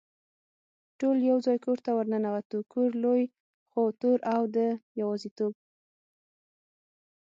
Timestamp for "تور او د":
4.01-4.57